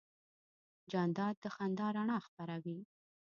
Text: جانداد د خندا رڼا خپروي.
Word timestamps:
جانداد 0.91 1.35
د 1.43 1.45
خندا 1.55 1.87
رڼا 1.95 2.17
خپروي. 2.25 2.79